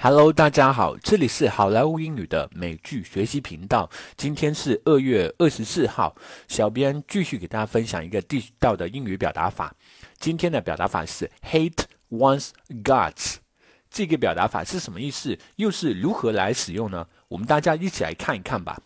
[0.00, 3.90] Hello，大家好，这里是好莱坞英语的美剧学习频道。
[4.16, 6.14] 今天是二月二十四号，
[6.46, 9.74] 小编继续给大家分享一个地道的英语表达法。
[10.16, 11.82] 今天的表达法是 hate
[12.12, 12.50] one's
[12.84, 13.38] guts。
[13.90, 15.36] 这个表达法是什么意思？
[15.56, 17.08] 又是如何来使用呢？
[17.26, 18.80] 我们大家一起来看一看吧。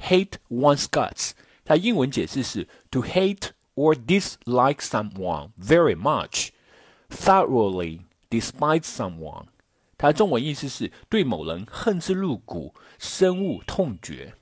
[0.00, 1.32] hate one's guts，
[1.66, 8.00] 它英文解释是 to hate or dislike someone very much，thoroughly
[8.30, 9.44] despise someone。
[9.98, 14.34] 它中文意思是对某人恨之入骨、深恶痛绝。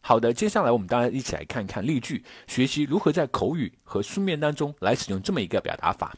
[0.00, 6.16] 好的，接下来我们大家一起来看看例句，学习如何在口语和书面当中来使用这么一个表达法。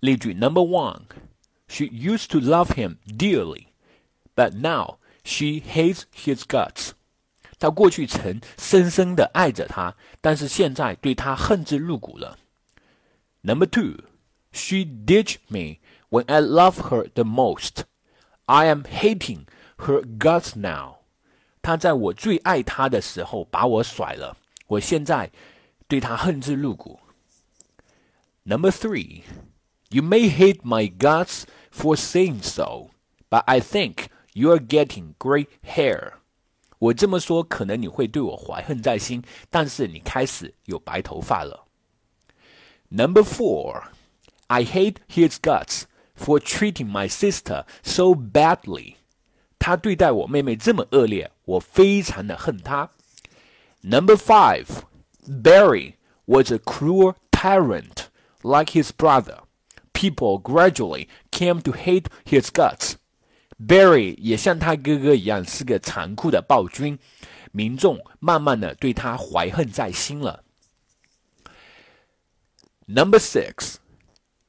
[0.00, 1.02] 例句 Number one:
[1.68, 3.68] She used to love him dearly,
[4.34, 6.90] but now she hates his guts.
[7.58, 12.38] 她过去曾深深的爱着他，但是现在对他恨之入骨了。
[13.40, 13.94] Number two:
[14.51, 15.79] She ditched me
[16.09, 17.83] when I love her the most.
[18.45, 19.45] I am hating
[19.77, 20.97] her guts now.
[21.61, 25.31] 她在我最爱她的时候把我甩了，我现在
[25.87, 26.99] 对她恨之入骨。
[28.43, 29.23] Number three,
[29.89, 32.91] you may hate my guts for saying so,
[33.29, 36.13] but I think you are getting gray hair.
[36.79, 41.65] 我这么说，可能你会对我怀恨在心，但是你开始有白头发了。
[42.89, 43.83] Number four,
[44.51, 45.83] I hate his guts
[46.15, 48.95] for treating my sister so badly.
[49.59, 52.91] 他对待我妹妹这么恶劣，我非常的恨他。
[53.81, 54.67] Number five,
[55.27, 58.07] Barry was a cruel tyrant
[58.41, 59.39] like his brother.
[59.93, 62.93] People gradually came to hate his guts.
[63.59, 66.99] Barry 也像他哥哥一样是个残酷的暴君，
[67.51, 70.43] 民众慢慢的对他怀恨在心了。
[72.85, 73.77] Number six,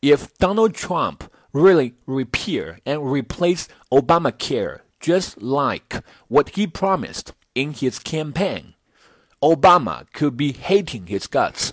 [0.02, 7.98] if Donald Trump really repair and replace Obamacare just like what he promised in his
[7.98, 8.74] campaign.
[9.40, 11.70] Obama could be hating his guts.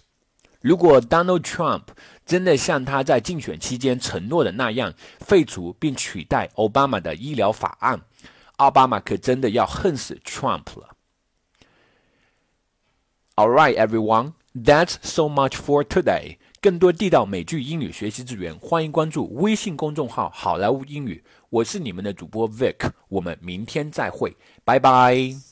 [0.62, 1.90] 如果 Donald Trump
[2.26, 8.02] 真的像他在竞选期间承诺的那样废除并取代奥巴马的医疗法案，
[8.58, 10.96] 奥巴马可真的要恨死 Trump 了。
[13.36, 16.38] All right, everyone, that's so much for today.
[16.63, 21.25] 更多地道美剧英语学习资源，欢迎关注微信公众号“好莱坞英语”。
[21.49, 25.50] 我是你们的主播 Vic，我们明天再会，拜拜。